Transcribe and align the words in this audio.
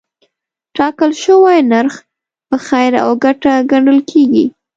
ټاکل 0.75 1.11
شوی 1.23 1.57
نرخ 1.71 1.93
په 2.47 2.57
خیر 2.67 2.91
او 3.03 3.11
ګټه 3.23 3.53
ګڼل 3.71 3.99
کېږي. 4.09 4.45